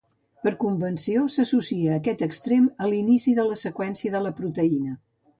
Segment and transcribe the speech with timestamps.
[0.45, 4.95] Per convenció, s'associa aquest extrem a l'inici de la seqüència de la proteïna.